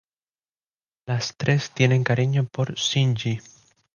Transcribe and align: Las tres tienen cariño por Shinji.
Las 1.05 1.35
tres 1.37 1.69
tienen 1.69 2.03
cariño 2.03 2.45
por 2.51 2.73
Shinji. 2.73 3.39